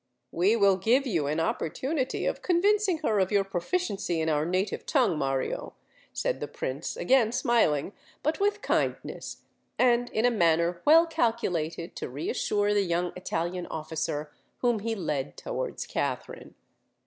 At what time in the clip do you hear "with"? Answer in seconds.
8.39-8.63